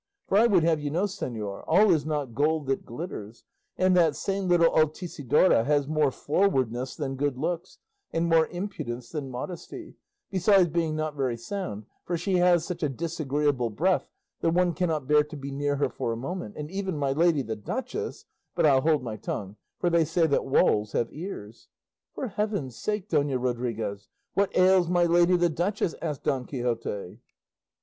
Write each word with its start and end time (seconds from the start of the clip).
For 0.27 0.39
I 0.39 0.47
would 0.47 0.63
have 0.63 0.79
you 0.79 0.89
know, 0.89 1.03
señor, 1.03 1.63
all 1.67 1.91
is 1.91 2.07
not 2.07 2.33
gold 2.33 2.65
that 2.65 2.85
glitters, 2.87 3.43
and 3.77 3.95
that 3.95 4.15
same 4.15 4.47
little 4.47 4.71
Altisidora 4.75 5.63
has 5.65 5.87
more 5.87 6.09
forwardness 6.09 6.95
than 6.95 7.15
good 7.15 7.37
looks, 7.37 7.77
and 8.11 8.27
more 8.27 8.47
impudence 8.47 9.11
than 9.11 9.29
modesty; 9.29 9.93
besides 10.31 10.69
being 10.69 10.95
not 10.95 11.15
very 11.15 11.37
sound, 11.37 11.85
for 12.03 12.17
she 12.17 12.37
has 12.37 12.65
such 12.65 12.81
a 12.81 12.89
disagreeable 12.89 13.69
breath 13.69 14.09
that 14.39 14.55
one 14.55 14.73
cannot 14.73 15.05
bear 15.05 15.23
to 15.23 15.37
be 15.37 15.51
near 15.51 15.75
her 15.75 15.89
for 15.91 16.11
a 16.11 16.17
moment; 16.17 16.55
and 16.57 16.71
even 16.71 16.97
my 16.97 17.11
lady 17.11 17.43
the 17.43 17.55
duchess 17.55 18.25
but 18.55 18.65
I'll 18.65 18.81
hold 18.81 19.03
my 19.03 19.17
tongue, 19.17 19.55
for 19.79 19.91
they 19.91 20.03
say 20.03 20.25
that 20.25 20.45
walls 20.47 20.93
have 20.93 21.09
ears." 21.13 21.67
"For 22.15 22.27
heaven's 22.29 22.75
sake, 22.75 23.07
Dona 23.07 23.37
Rodriguez, 23.37 24.07
what 24.33 24.49
ails 24.57 24.89
my 24.89 25.03
lady 25.05 25.37
the 25.37 25.49
duchess?" 25.49 25.93
asked 26.01 26.23
Don 26.23 26.45
Quixote. 26.45 27.19